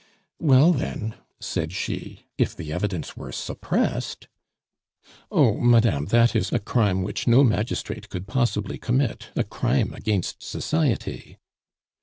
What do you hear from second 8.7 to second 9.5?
commit a